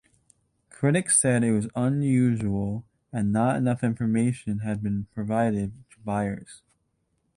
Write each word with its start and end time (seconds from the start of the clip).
Critics 0.71 1.19
said 1.21 1.43
this 1.43 1.51
was 1.65 1.71
unusual 1.75 2.87
and 3.13 3.31
not 3.31 3.57
enough 3.57 3.83
information 3.83 4.57
had 4.61 4.81
been 4.81 5.05
provided 5.13 5.73
to 5.91 5.99
buyers. 5.99 6.63